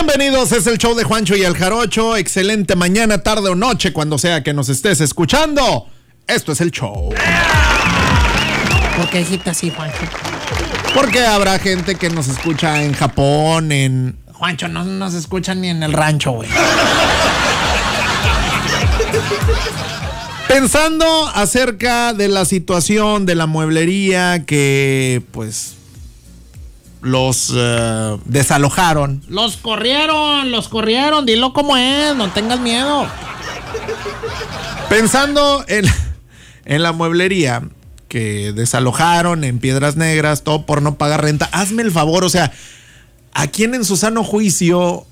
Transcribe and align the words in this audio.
Bienvenidos, 0.00 0.52
es 0.52 0.64
el 0.68 0.78
show 0.78 0.94
de 0.94 1.02
Juancho 1.02 1.34
y 1.34 1.42
el 1.42 1.56
Jarocho. 1.56 2.16
Excelente 2.16 2.76
mañana, 2.76 3.18
tarde 3.18 3.48
o 3.48 3.56
noche, 3.56 3.92
cuando 3.92 4.16
sea 4.16 4.44
que 4.44 4.54
nos 4.54 4.68
estés 4.68 5.00
escuchando. 5.00 5.88
Esto 6.24 6.52
es 6.52 6.60
el 6.60 6.70
show. 6.70 7.12
¿Por 8.96 9.10
qué 9.10 9.18
dijiste 9.18 9.50
así, 9.50 9.72
Juancho? 9.74 9.98
Porque 10.94 11.26
habrá 11.26 11.58
gente 11.58 11.96
que 11.96 12.10
nos 12.10 12.28
escucha 12.28 12.84
en 12.84 12.92
Japón, 12.92 13.72
en... 13.72 14.16
Juancho, 14.34 14.68
no 14.68 14.84
nos 14.84 15.14
escuchan 15.14 15.62
ni 15.62 15.68
en 15.68 15.82
el 15.82 15.92
rancho, 15.92 16.30
güey. 16.30 16.48
Pensando 20.46 21.26
acerca 21.34 22.14
de 22.14 22.28
la 22.28 22.44
situación 22.44 23.26
de 23.26 23.34
la 23.34 23.46
mueblería 23.46 24.46
que, 24.46 25.24
pues, 25.32 25.74
los 27.00 27.52
eh, 27.54 28.18
desalojaron. 28.24 29.22
Los 29.28 29.56
corrieron, 29.56 30.50
los 30.50 30.68
corrieron, 30.68 31.26
dilo 31.26 31.52
como 31.52 31.76
es, 31.76 32.14
no 32.16 32.30
tengas 32.30 32.60
miedo. 32.60 33.06
Pensando 34.88 35.64
en, 35.68 35.84
en 36.64 36.82
la 36.82 36.92
mueblería 36.92 37.62
que 38.08 38.52
desalojaron 38.52 39.44
en 39.44 39.58
Piedras 39.58 39.96
Negras, 39.96 40.42
todo 40.42 40.64
por 40.64 40.82
no 40.82 40.96
pagar 40.96 41.22
renta, 41.22 41.48
hazme 41.52 41.82
el 41.82 41.92
favor, 41.92 42.24
o 42.24 42.30
sea, 42.30 42.52
¿a 43.32 43.46
quién 43.48 43.74
en 43.74 43.84
su 43.84 43.96
sano 43.96 44.24
juicio 44.24 45.06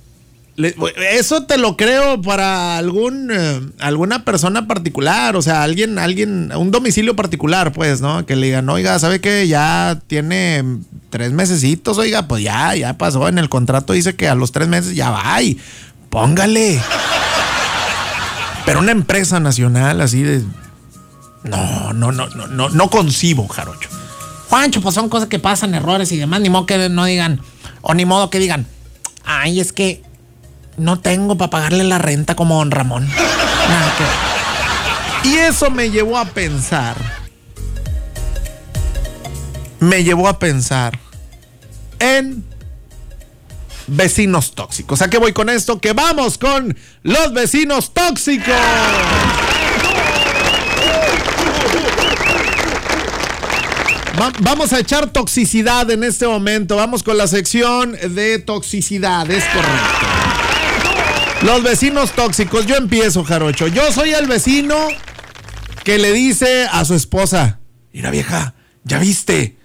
eso 0.57 1.45
te 1.45 1.59
lo 1.59 1.77
creo 1.77 2.23
para 2.23 2.79
algún 2.79 3.31
eh, 3.31 3.61
alguna 3.79 4.25
persona 4.25 4.67
particular, 4.67 5.37
o 5.37 5.43
sea, 5.43 5.63
alguien, 5.63 5.99
alguien, 5.99 6.51
un 6.57 6.71
domicilio 6.71 7.15
particular, 7.15 7.73
pues, 7.73 8.01
¿no? 8.01 8.25
Que 8.25 8.37
le 8.37 8.47
digan, 8.47 8.69
oiga, 8.71 8.99
¿sabe 8.99 9.21
qué? 9.21 9.47
Ya 9.49 10.01
tiene 10.07 10.65
tres 11.11 11.33
mesecitos, 11.33 11.99
oiga, 11.99 12.27
pues 12.27 12.43
ya, 12.43 12.75
ya 12.75 12.97
pasó. 12.97 13.29
En 13.29 13.39
el 13.39 13.49
contrato 13.49 13.93
dice 13.93 14.17
que 14.17 14.29
a 14.29 14.35
los 14.35 14.53
tres 14.53 14.69
meses 14.69 14.95
ya 14.95 15.11
va 15.11 15.43
y 15.43 15.59
póngale. 16.09 16.81
Pero 18.65 18.81
una 18.81 18.93
empresa 18.93 19.39
nacional 19.41 20.01
así 20.01 20.23
de. 20.23 20.43
No, 21.45 21.93
no, 21.93 22.13
no, 22.13 22.29
no, 22.29 22.47
no, 22.47 22.71
no 22.71 22.91
concibo, 22.91 23.47
Jarocho. 23.47 23.91
Juancho, 24.49 24.81
pues 24.81 24.95
son 24.95 25.09
cosas 25.09 25.29
que 25.29 25.39
pasan, 25.39 25.75
errores 25.75 26.11
y 26.13 26.17
demás, 26.17 26.41
ni 26.41 26.49
modo 26.49 26.67
que 26.67 26.89
no 26.89 27.05
digan, 27.05 27.41
o 27.83 27.95
ni 27.95 28.05
modo 28.05 28.31
que 28.31 28.39
digan, 28.39 28.67
ay, 29.25 29.61
es 29.61 29.73
que 29.73 30.03
no 30.77 31.01
tengo 31.01 31.37
para 31.37 31.51
pagarle 31.51 31.85
la 31.85 31.99
renta 31.99 32.37
como 32.37 32.59
don 32.59 32.71
Ramón. 32.71 33.09
Y 35.25 35.37
eso 35.37 35.71
me 35.71 35.91
llevó 35.91 36.19
a 36.19 36.25
pensar. 36.27 36.97
Me 39.81 40.05
llevó 40.05 40.29
a 40.29 40.39
pensar 40.39 40.99
en 41.99 42.45
vecinos 43.87 44.55
tóxicos. 44.55 45.03
¿A 45.03 45.11
qué 45.11 45.19
voy 45.19 45.33
con 45.33 45.49
esto? 45.49 45.81
Que 45.81 45.93
vamos 45.93 46.39
con 46.39 46.77
los 47.03 47.33
vecinos 47.33 47.93
tóxicos. 47.93 48.55
vamos 54.41 54.73
a 54.73 54.81
echar 54.81 55.11
toxicidad 55.11 55.91
en 55.91 56.05
este 56.05 56.27
momento. 56.27 56.77
Vamos 56.77 57.03
con 57.03 57.19
la 57.19 57.27
sección 57.27 57.93
de 57.93 58.39
toxicidad, 58.39 59.31
es 59.31 59.45
correcto. 59.45 60.36
Los 61.43 61.63
vecinos 61.63 62.13
tóxicos. 62.13 62.67
Yo 62.67 62.77
empiezo, 62.77 63.25
Jarocho. 63.25 63.67
Yo 63.69 63.93
soy 63.93 64.13
el 64.13 64.27
vecino 64.27 64.77
que 65.85 65.99
le 65.99 66.13
dice 66.13 66.67
a 66.71 66.85
su 66.85 66.95
esposa: 66.95 67.61
Mira, 67.93 68.11
vieja, 68.11 68.55
ya 68.85 68.99
viste. 68.99 69.57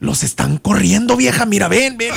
Los 0.00 0.22
están 0.22 0.58
corriendo, 0.58 1.16
vieja. 1.16 1.46
Mira, 1.46 1.68
ven, 1.68 1.96
ven. 1.96 2.12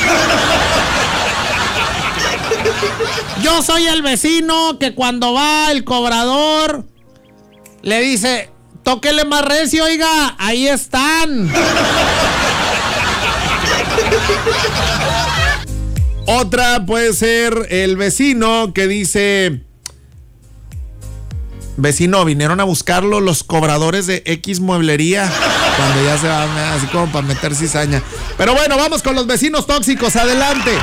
Yo 3.41 3.61
soy 3.61 3.87
el 3.87 4.01
vecino 4.01 4.77
que 4.79 4.93
cuando 4.93 5.33
va 5.33 5.71
el 5.71 5.83
cobrador 5.83 6.85
le 7.81 8.01
dice: 8.01 8.49
Tóquele 8.83 9.25
más 9.25 9.45
recio, 9.45 9.83
oiga, 9.83 10.35
ahí 10.37 10.67
están. 10.67 11.51
Otra 16.29 16.85
puede 16.85 17.13
ser 17.13 17.67
el 17.69 17.95
vecino 17.95 18.73
que 18.73 18.85
dice, 18.85 19.61
vecino, 21.77 22.25
vinieron 22.25 22.59
a 22.59 22.65
buscarlo 22.65 23.21
los 23.21 23.45
cobradores 23.45 24.07
de 24.07 24.23
X 24.25 24.59
mueblería 24.59 25.31
cuando 25.77 26.03
ya 26.03 26.17
se 26.17 26.27
van 26.27 26.49
así 26.49 26.85
como 26.87 27.09
para 27.13 27.25
meter 27.25 27.55
cizaña. 27.55 28.03
Pero 28.37 28.53
bueno, 28.53 28.75
vamos 28.75 29.01
con 29.01 29.15
los 29.15 29.25
vecinos 29.25 29.67
tóxicos, 29.67 30.17
adelante. 30.17 30.73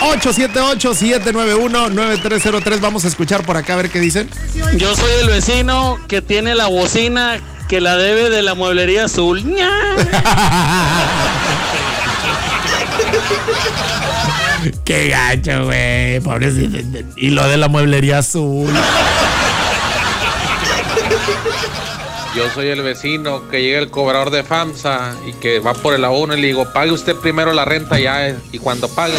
878-791-9303. 0.00 2.80
Vamos 2.80 3.04
a 3.04 3.08
escuchar 3.08 3.46
por 3.46 3.56
acá 3.56 3.74
a 3.74 3.76
ver 3.76 3.90
qué 3.90 4.00
dicen. 4.00 4.28
Yo 4.76 4.96
soy 4.96 5.12
el 5.20 5.28
vecino 5.28 6.00
que 6.08 6.20
tiene 6.20 6.56
la 6.56 6.66
bocina 6.66 7.38
que 7.68 7.80
la 7.80 7.96
debe 7.96 8.28
de 8.28 8.42
la 8.42 8.56
mueblería 8.56 9.04
azul. 9.04 9.40
Qué 14.84 15.08
gacho, 15.08 15.64
güey. 15.64 16.20
Pobrecito. 16.20 16.78
Y 17.16 17.30
lo 17.30 17.48
de 17.48 17.56
la 17.56 17.68
mueblería 17.68 18.18
azul. 18.18 18.70
Yo 22.36 22.50
soy 22.52 22.68
el 22.68 22.82
vecino 22.82 23.48
que 23.48 23.62
llega 23.62 23.78
el 23.78 23.90
cobrador 23.90 24.30
de 24.30 24.42
FAMSA 24.42 25.14
y 25.28 25.34
que 25.34 25.60
va 25.60 25.72
por 25.72 25.94
el 25.94 26.04
abono 26.04 26.36
y 26.36 26.40
le 26.40 26.48
digo, 26.48 26.66
pague 26.72 26.90
usted 26.90 27.14
primero 27.14 27.52
la 27.52 27.64
renta 27.64 28.00
ya 28.00 28.36
y 28.50 28.58
cuando 28.58 28.88
pague. 28.88 29.14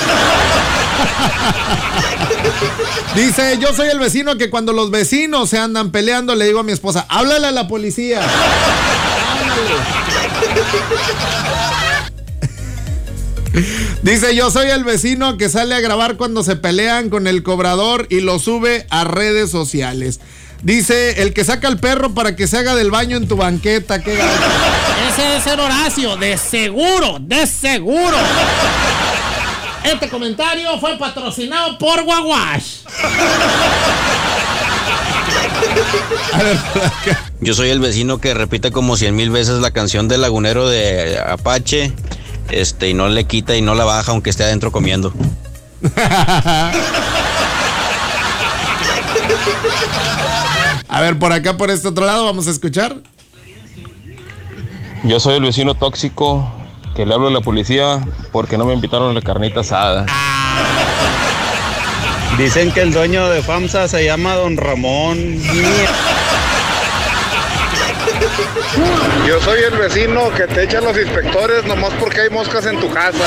Dice, 3.15 3.57
yo 3.57 3.73
soy 3.73 3.87
el 3.87 3.99
vecino 3.99 4.35
que 4.35 4.49
cuando 4.49 4.73
los 4.73 4.91
vecinos 4.91 5.49
se 5.49 5.57
andan 5.57 5.91
peleando 5.91 6.35
le 6.35 6.45
digo 6.45 6.59
a 6.59 6.63
mi 6.63 6.73
esposa, 6.73 7.05
háblale 7.07 7.47
a 7.47 7.51
la 7.51 7.69
policía. 7.69 8.19
Dice, 14.01 14.35
yo 14.35 14.51
soy 14.51 14.69
el 14.69 14.83
vecino 14.83 15.37
que 15.37 15.49
sale 15.49 15.75
a 15.75 15.79
grabar 15.79 16.17
cuando 16.17 16.43
se 16.43 16.55
pelean 16.55 17.09
con 17.09 17.27
el 17.27 17.43
cobrador 17.43 18.07
y 18.09 18.21
lo 18.21 18.39
sube 18.39 18.85
a 18.89 19.03
redes 19.03 19.49
sociales. 19.49 20.19
Dice, 20.61 21.21
el 21.21 21.33
que 21.33 21.43
saca 21.43 21.67
al 21.67 21.79
perro 21.79 22.13
para 22.13 22.35
que 22.35 22.47
se 22.47 22.57
haga 22.57 22.75
del 22.75 22.91
baño 22.91 23.17
en 23.17 23.27
tu 23.27 23.35
banqueta. 23.35 24.01
¿Qué 24.01 24.13
Ese 24.13 25.21
debe 25.21 25.41
ser 25.41 25.59
Horacio, 25.59 26.17
de 26.17 26.37
seguro, 26.37 27.17
de 27.19 27.45
seguro. 27.47 28.17
Este 29.83 30.09
comentario 30.09 30.79
fue 30.79 30.97
patrocinado 30.97 31.77
por 31.77 32.03
Guaguash. 32.03 32.77
Yo 37.41 37.53
soy 37.53 37.69
el 37.69 37.79
vecino 37.79 38.19
que 38.19 38.33
repite 38.33 38.71
como 38.71 38.97
cien 38.97 39.15
mil 39.15 39.29
veces 39.29 39.59
la 39.59 39.71
canción 39.71 40.07
del 40.07 40.21
lagunero 40.21 40.67
de 40.67 41.19
Apache 41.19 41.93
este, 42.49 42.89
y 42.89 42.93
no 42.93 43.07
le 43.07 43.25
quita 43.25 43.55
y 43.55 43.61
no 43.61 43.75
la 43.75 43.85
baja 43.85 44.11
aunque 44.11 44.29
esté 44.29 44.43
adentro 44.43 44.71
comiendo. 44.71 45.13
a 50.87 51.01
ver, 51.01 51.19
por 51.19 51.31
acá, 51.31 51.57
por 51.57 51.69
este 51.69 51.87
otro 51.87 52.05
lado, 52.05 52.25
vamos 52.25 52.47
a 52.47 52.51
escuchar. 52.51 52.97
Yo 55.03 55.19
soy 55.19 55.35
el 55.35 55.43
vecino 55.43 55.75
tóxico 55.75 56.51
que 56.95 57.05
le 57.05 57.13
hablo 57.13 57.27
a 57.27 57.31
la 57.31 57.41
policía 57.41 57.99
porque 58.31 58.57
no 58.57 58.65
me 58.65 58.73
invitaron 58.73 59.11
a 59.11 59.13
la 59.13 59.21
carnita 59.21 59.59
asada. 59.59 60.05
Dicen 62.37 62.71
que 62.71 62.81
el 62.81 62.91
dueño 62.91 63.29
de 63.29 63.41
FAMSA 63.41 63.87
se 63.87 64.03
llama 64.03 64.35
Don 64.35 64.57
Ramón. 64.57 65.41
Yo 69.27 69.41
soy 69.41 69.59
el 69.61 69.77
vecino 69.77 70.29
que 70.31 70.43
te 70.47 70.63
echan 70.63 70.83
los 70.83 70.97
inspectores 70.97 71.65
nomás 71.65 71.93
porque 71.99 72.21
hay 72.21 72.29
moscas 72.29 72.65
en 72.65 72.79
tu 72.79 72.91
casa. 72.91 73.23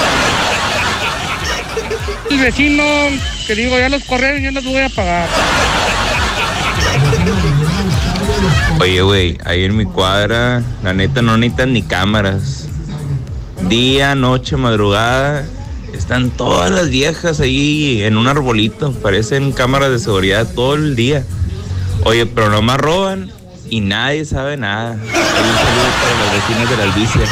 El 2.30 2.38
vecino 2.38 2.82
que 3.46 3.54
digo, 3.54 3.78
ya 3.78 3.88
los 3.88 4.04
corrieron, 4.04 4.42
yo 4.42 4.50
los 4.50 4.64
voy 4.64 4.80
a 4.80 4.88
pagar. 4.90 5.28
Oye, 8.80 9.02
güey, 9.02 9.38
ahí 9.44 9.64
en 9.64 9.76
mi 9.76 9.86
cuadra, 9.86 10.62
la 10.82 10.92
neta 10.92 11.22
no 11.22 11.36
necesitan 11.36 11.72
ni 11.72 11.82
cámaras. 11.82 12.66
Día, 13.62 14.14
noche, 14.14 14.56
madrugada, 14.56 15.44
están 15.94 16.30
todas 16.30 16.70
las 16.70 16.90
viejas 16.90 17.40
ahí 17.40 18.02
en 18.02 18.16
un 18.16 18.28
arbolito. 18.28 18.92
Parecen 18.92 19.52
cámaras 19.52 19.90
de 19.90 19.98
seguridad 19.98 20.46
todo 20.54 20.74
el 20.74 20.94
día. 20.94 21.24
Oye, 22.04 22.26
pero 22.26 22.50
no 22.50 22.62
más 22.62 22.78
roban 22.78 23.32
y 23.70 23.80
nadie 23.80 24.24
sabe 24.24 24.56
nada. 24.56 24.92
Hay 24.92 24.98
un 24.98 25.02
saludo 25.04 25.88
para 26.02 26.14
los 26.18 26.32
vecinos 26.34 26.70
de 26.70 26.76
la 26.76 26.82
Albicia. 26.84 27.22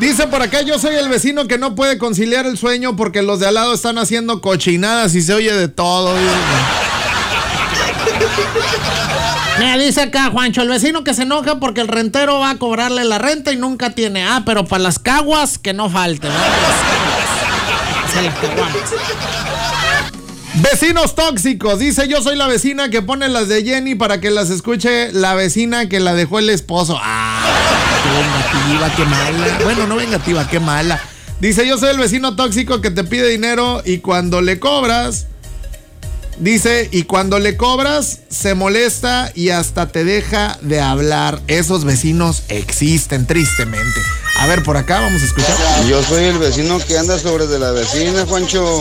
Dice 0.00 0.26
por 0.26 0.42
acá, 0.42 0.62
yo 0.62 0.78
soy 0.78 0.96
el 0.96 1.08
vecino 1.08 1.46
que 1.46 1.58
no 1.58 1.74
puede 1.74 1.98
conciliar 1.98 2.46
el 2.46 2.58
sueño 2.58 2.96
porque 2.96 3.22
los 3.22 3.40
de 3.40 3.48
al 3.48 3.54
lado 3.54 3.74
están 3.74 3.98
haciendo 3.98 4.40
cochinadas 4.40 5.14
y 5.14 5.22
se 5.22 5.34
oye 5.34 5.52
de 5.52 5.68
todo. 5.68 6.14
Me 9.58 9.78
dice 9.78 10.02
acá 10.02 10.30
Juancho, 10.30 10.62
el 10.62 10.68
vecino 10.68 11.04
que 11.04 11.14
se 11.14 11.22
enoja 11.22 11.60
porque 11.60 11.80
el 11.80 11.88
rentero 11.88 12.40
va 12.40 12.50
a 12.50 12.58
cobrarle 12.58 13.04
la 13.04 13.18
renta 13.18 13.52
y 13.52 13.56
nunca 13.56 13.90
tiene. 13.90 14.24
Ah, 14.24 14.42
pero 14.44 14.64
para 14.64 14.82
las 14.82 14.98
caguas 14.98 15.58
que 15.58 15.72
no 15.72 15.88
falte. 15.88 16.28
Vecinos 20.56 21.16
tóxicos, 21.16 21.80
dice 21.80 22.06
yo 22.06 22.22
soy 22.22 22.36
la 22.36 22.46
vecina 22.46 22.88
que 22.88 23.02
pone 23.02 23.28
las 23.28 23.48
de 23.48 23.64
Jenny 23.64 23.96
para 23.96 24.20
que 24.20 24.30
las 24.30 24.50
escuche 24.50 25.12
la 25.12 25.34
vecina 25.34 25.88
que 25.88 25.98
la 25.98 26.14
dejó 26.14 26.38
el 26.38 26.48
esposo. 26.48 26.96
Ah, 27.02 27.44
qué 28.04 28.70
vengativa, 28.70 28.96
qué 28.96 29.04
mala. 29.04 29.58
Bueno, 29.64 29.86
no 29.88 29.96
vengativa, 29.96 30.48
qué 30.48 30.60
mala. 30.60 31.00
Dice 31.40 31.66
yo 31.66 31.76
soy 31.76 31.90
el 31.90 31.98
vecino 31.98 32.36
tóxico 32.36 32.80
que 32.80 32.92
te 32.92 33.02
pide 33.02 33.28
dinero 33.30 33.82
y 33.84 33.98
cuando 33.98 34.40
le 34.42 34.60
cobras, 34.60 35.26
dice, 36.38 36.88
y 36.92 37.02
cuando 37.02 37.40
le 37.40 37.56
cobras 37.56 38.20
se 38.30 38.54
molesta 38.54 39.32
y 39.34 39.50
hasta 39.50 39.88
te 39.88 40.04
deja 40.04 40.56
de 40.60 40.80
hablar. 40.80 41.40
Esos 41.48 41.84
vecinos 41.84 42.44
existen 42.48 43.26
tristemente. 43.26 44.00
A 44.38 44.46
ver, 44.46 44.62
por 44.62 44.76
acá 44.76 45.00
vamos 45.00 45.20
a 45.20 45.24
escuchar. 45.24 45.56
Yo 45.88 46.00
soy 46.04 46.24
el 46.24 46.38
vecino 46.38 46.78
que 46.78 46.96
anda 46.96 47.18
sobre 47.18 47.48
de 47.48 47.58
la 47.58 47.72
vecina, 47.72 48.24
Juancho. 48.24 48.80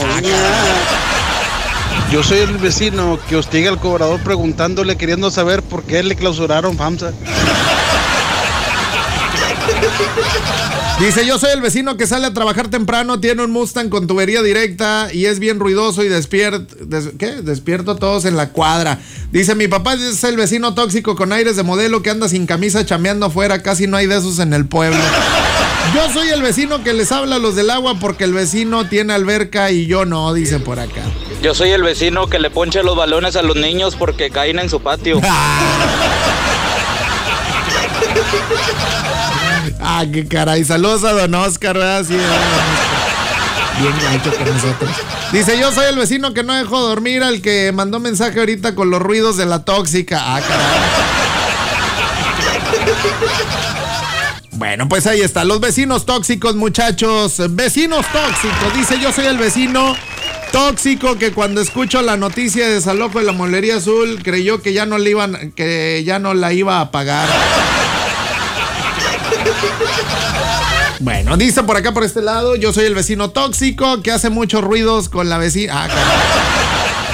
Yo 2.11 2.23
soy 2.23 2.39
el 2.39 2.57
vecino 2.57 3.19
que 3.27 3.35
hostiga 3.35 3.69
al 3.69 3.79
cobrador 3.79 4.19
preguntándole, 4.21 4.97
queriendo 4.97 5.31
saber 5.31 5.63
por 5.63 5.83
qué 5.83 6.03
le 6.03 6.15
clausuraron 6.15 6.77
FAMSA. 6.77 7.11
Dice, 10.99 11.25
yo 11.25 11.39
soy 11.39 11.51
el 11.51 11.61
vecino 11.61 11.97
que 11.97 12.05
sale 12.05 12.27
a 12.27 12.33
trabajar 12.33 12.69
temprano, 12.69 13.19
tiene 13.19 13.43
un 13.43 13.51
Mustang 13.51 13.89
con 13.89 14.05
tubería 14.05 14.41
directa 14.41 15.09
y 15.11 15.25
es 15.25 15.39
bien 15.39 15.59
ruidoso 15.59 16.03
y 16.03 16.07
despierto, 16.07 16.75
¿qué? 17.17 17.41
Despierto 17.41 17.91
a 17.91 17.95
todos 17.95 18.25
en 18.25 18.37
la 18.37 18.49
cuadra. 18.49 18.99
Dice, 19.31 19.55
mi 19.55 19.67
papá 19.67 19.95
es 19.95 20.23
el 20.23 20.37
vecino 20.37 20.75
tóxico 20.75 21.15
con 21.15 21.33
aires 21.33 21.55
de 21.55 21.63
modelo 21.63 22.03
que 22.03 22.11
anda 22.11 22.29
sin 22.29 22.45
camisa 22.45 22.85
chameando 22.85 23.25
afuera, 23.25 23.63
casi 23.63 23.87
no 23.87 23.97
hay 23.97 24.05
de 24.05 24.17
esos 24.17 24.39
en 24.39 24.53
el 24.53 24.67
pueblo. 24.67 25.01
Yo 25.95 26.13
soy 26.13 26.29
el 26.29 26.41
vecino 26.41 26.83
que 26.83 26.93
les 26.93 27.11
habla 27.11 27.35
a 27.35 27.39
los 27.39 27.55
del 27.55 27.69
agua 27.71 27.99
porque 27.99 28.23
el 28.23 28.33
vecino 28.33 28.87
tiene 28.87 29.13
alberca 29.13 29.71
y 29.71 29.87
yo 29.87 30.05
no, 30.05 30.33
dice 30.33 30.59
por 30.59 30.79
acá. 30.79 31.01
Yo 31.43 31.53
soy 31.53 31.71
el 31.71 31.83
vecino 31.83 32.27
que 32.27 32.39
le 32.39 32.49
ponche 32.49 32.81
los 32.83 32.95
balones 32.95 33.35
a 33.35 33.41
los 33.41 33.57
niños 33.57 33.97
porque 33.97 34.29
caen 34.29 34.59
en 34.59 34.69
su 34.69 34.81
patio. 34.81 35.19
Ah, 39.85 40.05
qué 40.11 40.25
caray. 40.25 40.63
Saludos 40.63 41.03
a 41.03 41.11
don 41.11 41.35
Oscar, 41.35 41.77
¿verdad? 41.77 42.05
Sí, 42.05 42.13
Bien 42.13 43.93
gacho 44.01 44.33
con 44.33 44.47
nosotros. 44.47 44.91
Dice, 45.33 45.59
yo 45.59 45.71
soy 45.73 45.85
el 45.85 45.97
vecino 45.97 46.33
que 46.33 46.43
no 46.43 46.53
dejó 46.53 46.79
dormir 46.79 47.21
al 47.21 47.41
que 47.41 47.71
mandó 47.73 47.99
mensaje 47.99 48.39
ahorita 48.39 48.75
con 48.75 48.89
los 48.89 49.01
ruidos 49.01 49.35
de 49.35 49.45
la 49.45 49.65
tóxica. 49.65 50.35
Ah, 50.35 50.41
caray. 50.41 50.65
Bueno, 54.51 54.87
pues 54.87 55.05
ahí 55.05 55.21
está. 55.21 55.43
Los 55.43 55.59
vecinos 55.59 56.05
tóxicos, 56.05 56.55
muchachos. 56.55 57.41
Vecinos 57.49 58.05
tóxicos. 58.13 58.73
Dice, 58.75 58.99
yo 58.99 59.11
soy 59.11 59.25
el 59.25 59.37
vecino 59.37 59.95
tóxico 60.53 61.17
que 61.17 61.33
cuando 61.33 61.61
escucho 61.61 62.03
la 62.03 62.15
noticia 62.15 62.67
de 62.67 62.75
desalojo 62.75 63.17
de 63.17 63.25
la 63.25 63.31
molería 63.31 63.77
azul 63.77 64.21
creyó 64.23 64.61
que 64.61 64.71
ya 64.71 64.85
no 64.85 64.99
le 64.99 65.09
iban, 65.09 65.51
que 65.53 66.03
ya 66.05 66.19
no 66.19 66.35
la 66.35 66.53
iba 66.53 66.79
a 66.79 66.91
pagar. 66.91 67.27
Bueno, 70.99 71.37
dice 71.37 71.63
por 71.63 71.75
acá 71.75 71.91
por 71.91 72.03
este 72.03 72.21
lado, 72.21 72.55
yo 72.55 72.71
soy 72.71 72.85
el 72.85 72.93
vecino 72.93 73.31
tóxico 73.31 74.03
que 74.03 74.11
hace 74.11 74.29
muchos 74.29 74.63
ruidos 74.63 75.09
con 75.09 75.27
la 75.27 75.39
vecina. 75.39 75.85
Ah, 75.85 75.87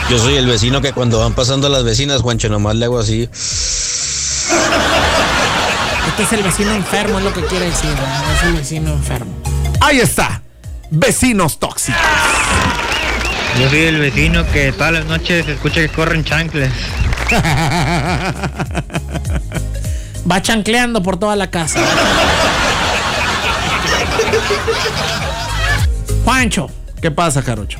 Yo 0.09 0.19
soy 0.19 0.35
el 0.35 0.45
vecino 0.45 0.81
que 0.81 0.91
cuando 0.91 1.19
van 1.19 1.33
pasando 1.33 1.69
las 1.69 1.85
vecinas, 1.85 2.21
Juancho, 2.21 2.49
nomás 2.49 2.75
le 2.75 2.85
hago 2.85 2.99
así. 2.99 3.29
Este 6.09 6.23
es 6.23 6.33
el 6.33 6.43
vecino 6.43 6.71
enfermo, 6.73 7.19
es 7.19 7.23
lo 7.23 7.31
que 7.33 7.45
quiere 7.45 7.67
decir. 7.67 7.89
¿no? 7.89 8.33
Es 8.33 8.43
el 8.43 8.53
vecino 8.53 8.91
enfermo. 8.91 9.31
Ahí 9.79 9.99
está. 10.01 10.41
Vecinos 10.91 11.57
tóxicos. 11.57 12.01
Yo 13.57 13.69
soy 13.69 13.79
el 13.85 13.99
vecino 13.99 14.45
que 14.51 14.71
todas 14.71 14.93
las 14.93 15.05
noches 15.05 15.45
se 15.45 15.53
escucha 15.53 15.81
que 15.81 15.89
corren 15.89 16.23
chancles. 16.23 16.71
Va 20.29 20.41
chancleando 20.41 21.01
por 21.03 21.17
toda 21.17 21.35
la 21.35 21.49
casa. 21.49 21.79
Juancho, 26.23 26.69
¿Qué 27.01 27.11
pasa, 27.11 27.41
Jarocho? 27.41 27.79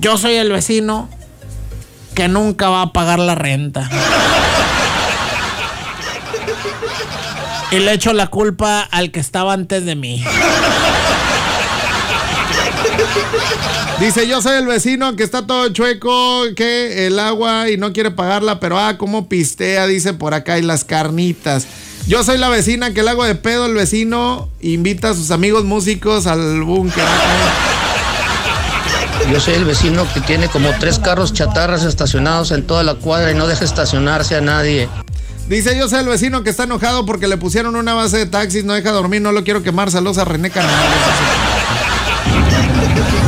yo 0.00 0.18
soy 0.18 0.34
el 0.34 0.50
vecino 0.52 1.08
que 2.14 2.28
nunca 2.28 2.68
va 2.68 2.82
a 2.82 2.92
pagar 2.92 3.18
la 3.18 3.34
renta. 3.34 3.88
Y 7.70 7.78
le 7.78 7.92
echo 7.92 8.12
la 8.12 8.26
culpa 8.28 8.80
al 8.82 9.10
que 9.10 9.20
estaba 9.20 9.52
antes 9.52 9.84
de 9.84 9.94
mí. 9.96 10.24
Dice, 14.00 14.28
yo 14.28 14.42
soy 14.42 14.58
el 14.58 14.66
vecino 14.66 15.16
que 15.16 15.22
está 15.22 15.46
todo 15.46 15.70
chueco, 15.70 16.42
que 16.54 17.06
el 17.06 17.18
agua 17.18 17.70
y 17.70 17.78
no 17.78 17.94
quiere 17.94 18.10
pagarla, 18.10 18.60
pero 18.60 18.78
ah, 18.78 18.98
cómo 18.98 19.26
pistea, 19.26 19.86
dice 19.86 20.12
por 20.12 20.34
acá, 20.34 20.58
y 20.58 20.62
las 20.62 20.84
carnitas. 20.84 21.66
Yo 22.06 22.22
soy 22.22 22.36
la 22.36 22.50
vecina 22.50 22.92
que 22.92 23.02
le 23.02 23.10
hago 23.10 23.24
de 23.24 23.34
pedo 23.34 23.64
el 23.64 23.74
vecino, 23.74 24.50
invita 24.60 25.10
a 25.10 25.14
sus 25.14 25.30
amigos 25.30 25.64
músicos 25.64 26.26
al 26.26 26.62
búnker. 26.62 27.04
Yo 29.32 29.40
soy 29.40 29.54
el 29.54 29.64
vecino 29.64 30.06
que 30.12 30.20
tiene 30.20 30.48
como 30.48 30.70
tres 30.78 30.98
carros 30.98 31.32
chatarras 31.32 31.82
estacionados 31.82 32.50
en 32.52 32.66
toda 32.66 32.82
la 32.82 32.96
cuadra 32.96 33.32
y 33.32 33.34
no 33.34 33.46
deja 33.46 33.64
estacionarse 33.64 34.36
a 34.36 34.42
nadie. 34.42 34.90
Dice, 35.48 35.76
yo 35.76 35.88
soy 35.88 36.00
el 36.00 36.08
vecino 36.08 36.42
que 36.42 36.50
está 36.50 36.64
enojado 36.64 37.06
porque 37.06 37.28
le 37.28 37.38
pusieron 37.38 37.74
una 37.76 37.94
base 37.94 38.18
de 38.18 38.26
taxis, 38.26 38.64
no 38.64 38.74
deja 38.74 38.92
dormir, 38.92 39.22
no 39.22 39.32
lo 39.32 39.42
quiero 39.42 39.62
quemar, 39.62 39.90
saludos 39.90 40.18
a 40.18 40.26
René 40.26 40.50
Canales. 40.50 41.55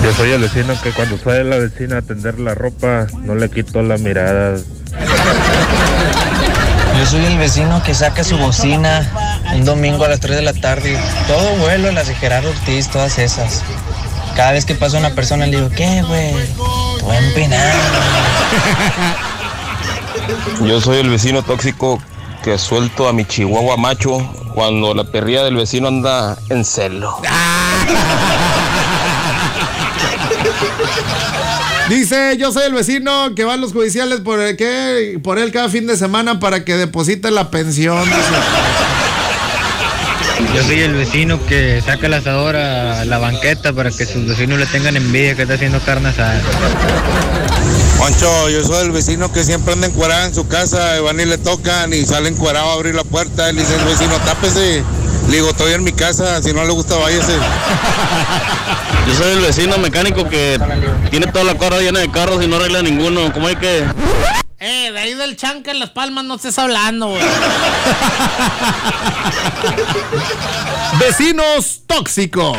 Yo 0.09 0.15
soy 0.15 0.31
el 0.31 0.41
vecino 0.41 0.75
que 0.81 0.91
cuando 0.93 1.19
sale 1.19 1.45
la 1.45 1.59
vecina 1.59 1.99
a 1.99 2.03
tender 2.03 2.39
la 2.39 2.55
ropa, 2.55 3.07
no 3.25 3.35
le 3.35 3.51
quito 3.51 3.83
la 3.83 3.99
mirada. 3.99 4.57
Yo 6.99 7.07
soy 7.07 7.27
el 7.27 7.37
vecino 7.37 7.83
que 7.83 7.93
saca 7.93 8.25
su 8.25 8.39
bocina 8.39 9.07
un 9.55 9.67
domingo 9.67 10.07
a 10.07 10.09
las 10.09 10.21
3 10.21 10.37
de 10.37 10.43
la 10.43 10.55
tarde. 10.55 10.99
Todo 11.27 11.57
vuelo, 11.57 11.93
las 11.93 12.09
de 12.09 12.15
Gerardo 12.15 12.49
Ortiz, 12.49 12.89
todas 12.89 13.19
esas. 13.19 13.63
Cada 14.35 14.53
vez 14.53 14.65
que 14.65 14.75
pasa 14.75 14.97
una 14.97 15.11
persona 15.11 15.45
le 15.47 15.59
digo, 15.59 15.69
¿qué, 15.77 16.01
güey? 16.01 16.33
A 17.11 17.19
empinar. 17.19 17.75
Yo 20.63 20.81
soy 20.81 21.01
el 21.01 21.11
vecino 21.11 21.43
tóxico 21.43 22.03
que 22.43 22.57
suelto 22.57 23.11
a 23.11 23.13
mi 23.13 23.27
chihuahua 23.27 23.77
macho 23.77 24.27
cuando 24.55 24.95
la 24.95 25.05
perrilla 25.05 25.45
del 25.45 25.57
vecino 25.57 25.89
anda 25.89 26.39
en 26.49 26.65
celo. 26.65 27.21
Dice, 31.89 32.37
yo 32.37 32.53
soy 32.53 32.67
el 32.67 32.75
vecino 32.75 33.35
que 33.35 33.45
va 33.45 33.55
a 33.55 33.57
los 33.57 33.73
judiciales 33.73 34.21
por 34.21 34.41
el 34.41 34.57
que 34.57 35.19
por 35.23 35.39
él 35.39 35.53
cada 35.53 35.69
fin 35.69 35.87
de 35.87 35.97
semana 35.97 36.39
para 36.39 36.65
que 36.65 36.75
deposite 36.75 37.31
la 37.31 37.51
pensión. 37.51 38.05
dice. 38.05 38.19
Yo 40.55 40.63
soy 40.63 40.81
el 40.81 40.95
vecino 40.95 41.45
que 41.47 41.83
saca 41.85 42.07
el 42.07 42.15
asador 42.15 42.57
a 42.57 43.05
la 43.05 43.19
banqueta 43.19 43.73
para 43.73 43.91
que 43.91 44.07
sus 44.07 44.27
vecinos 44.27 44.59
le 44.59 44.67
tengan 44.67 44.97
envidia 44.97 45.35
que 45.35 45.43
está 45.43 45.55
haciendo 45.55 45.81
carne 45.81 46.11
asada. 46.11 46.41
Juancho, 47.99 48.49
yo 48.49 48.65
soy 48.65 48.85
el 48.85 48.93
vecino 48.93 49.33
que 49.33 49.43
siempre 49.43 49.73
anda 49.73 49.89
encuadrado 49.89 50.27
en 50.27 50.35
su 50.35 50.47
casa, 50.47 50.97
y 50.97 51.01
van 51.01 51.19
y 51.19 51.25
le 51.25 51.39
tocan 51.39 51.93
y 51.93 52.05
sale 52.05 52.29
encuadrado 52.29 52.71
a 52.71 52.75
abrir 52.75 52.95
la 52.95 53.05
puerta. 53.05 53.51
Y 53.51 53.55
le 53.55 53.63
dice 53.63 53.75
el 53.75 53.85
vecino, 53.85 54.15
tápese. 54.25 54.85
Le 55.29 55.37
digo, 55.37 55.51
estoy 55.51 55.75
en 55.75 55.85
mi 55.85 55.93
casa, 55.93 56.43
si 56.43 56.55
no 56.55 56.65
le 56.65 56.73
gusta, 56.73 56.97
váyase. 56.97 57.35
Yo 59.07 59.15
soy 59.15 59.33
el 59.33 59.41
vecino 59.41 59.77
mecánico 59.77 60.27
que 60.27 60.59
tiene 61.11 61.27
toda 61.27 61.45
la 61.45 61.55
cuadra 61.55 61.81
llena 61.81 62.01
de 62.01 62.11
carros 62.11 62.43
y 62.43 62.47
no 62.47 62.57
arregla 62.57 62.83
ninguno. 62.83 63.31
¿Cómo 63.33 63.47
hay 63.47 63.57
que...? 63.57 63.85
Eh, 64.61 64.91
de 64.91 64.99
ahí 64.99 65.15
del 65.15 65.37
chanca 65.37 65.71
en 65.71 65.79
las 65.79 65.91
palmas 65.91 66.25
no 66.25 66.37
estés 66.37 66.59
hablando, 66.59 67.09
güey. 67.09 67.23
Vecinos 70.99 71.83
tóxicos. 71.87 72.57